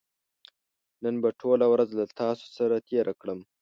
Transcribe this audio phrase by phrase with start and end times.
[1.03, 3.39] نن به ټوله ورځ له تاسو سره تېره کړم